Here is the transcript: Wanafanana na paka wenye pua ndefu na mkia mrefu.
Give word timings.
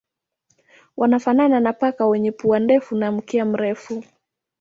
Wanafanana 0.97 1.59
na 1.59 1.73
paka 1.73 2.07
wenye 2.07 2.31
pua 2.31 2.59
ndefu 2.59 2.95
na 2.95 3.11
mkia 3.11 3.45
mrefu. 3.45 4.03